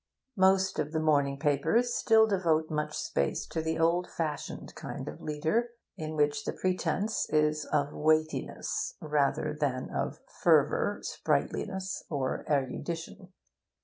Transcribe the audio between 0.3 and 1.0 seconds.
Most of the